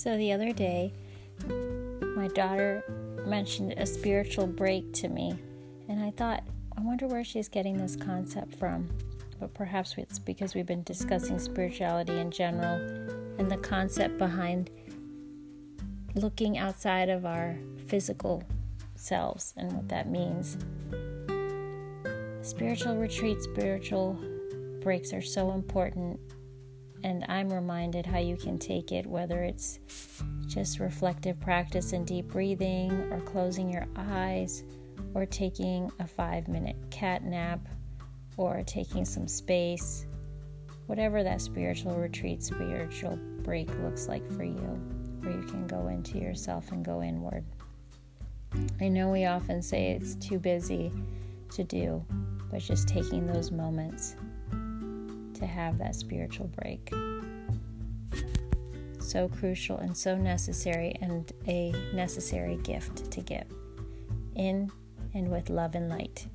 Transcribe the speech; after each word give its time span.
So 0.00 0.16
the 0.16 0.32
other 0.32 0.54
day, 0.54 0.94
my 2.16 2.28
daughter 2.28 2.82
mentioned 3.26 3.74
a 3.76 3.84
spiritual 3.84 4.46
break 4.46 4.94
to 4.94 5.10
me, 5.10 5.34
and 5.90 6.02
I 6.02 6.10
thought, 6.12 6.42
I 6.74 6.80
wonder 6.80 7.06
where 7.06 7.22
she's 7.22 7.50
getting 7.50 7.76
this 7.76 7.96
concept 7.96 8.54
from. 8.54 8.88
But 9.38 9.52
perhaps 9.52 9.96
it's 9.98 10.18
because 10.18 10.54
we've 10.54 10.64
been 10.64 10.84
discussing 10.84 11.38
spirituality 11.38 12.18
in 12.18 12.30
general 12.30 12.76
and 13.38 13.50
the 13.50 13.58
concept 13.58 14.16
behind 14.16 14.70
looking 16.14 16.56
outside 16.56 17.10
of 17.10 17.26
our 17.26 17.58
physical 17.86 18.42
selves 18.94 19.52
and 19.58 19.70
what 19.70 19.90
that 19.90 20.08
means. 20.08 20.56
Spiritual 22.40 22.96
retreats, 22.96 23.44
spiritual 23.44 24.18
breaks 24.80 25.12
are 25.12 25.20
so 25.20 25.52
important 25.52 26.18
and 27.02 27.24
I'm 27.28 27.52
reminded 27.52 28.06
how 28.06 28.18
you 28.18 28.36
can 28.36 28.58
take 28.58 28.92
it, 28.92 29.06
whether 29.06 29.42
it's 29.42 29.78
just 30.46 30.80
reflective 30.80 31.40
practice 31.40 31.92
and 31.92 32.06
deep 32.06 32.28
breathing, 32.28 32.92
or 33.12 33.20
closing 33.20 33.70
your 33.70 33.86
eyes, 33.96 34.64
or 35.14 35.26
taking 35.26 35.90
a 35.98 36.06
five 36.06 36.48
minute 36.48 36.76
cat 36.90 37.24
nap, 37.24 37.60
or 38.36 38.62
taking 38.66 39.04
some 39.04 39.26
space, 39.26 40.06
whatever 40.86 41.22
that 41.22 41.40
spiritual 41.40 41.94
retreat, 41.94 42.42
spiritual 42.42 43.18
break 43.42 43.68
looks 43.78 44.08
like 44.08 44.28
for 44.30 44.44
you, 44.44 44.80
where 45.20 45.32
you 45.32 45.42
can 45.46 45.66
go 45.66 45.88
into 45.88 46.18
yourself 46.18 46.72
and 46.72 46.84
go 46.84 47.02
inward. 47.02 47.44
I 48.80 48.88
know 48.88 49.08
we 49.10 49.26
often 49.26 49.62
say 49.62 49.92
it's 49.92 50.14
too 50.16 50.38
busy 50.38 50.92
to 51.52 51.64
do, 51.64 52.04
but 52.50 52.60
just 52.60 52.88
taking 52.88 53.26
those 53.26 53.50
moments 53.50 54.16
to 55.40 55.46
have 55.46 55.78
that 55.78 55.94
spiritual 55.94 56.48
break. 56.48 56.92
So 59.00 59.28
crucial 59.28 59.78
and 59.78 59.96
so 59.96 60.16
necessary, 60.16 60.96
and 61.00 61.30
a 61.48 61.72
necessary 61.92 62.56
gift 62.56 63.10
to 63.10 63.20
give 63.20 63.46
in 64.36 64.70
and 65.14 65.28
with 65.28 65.50
love 65.50 65.74
and 65.74 65.88
light. 65.88 66.26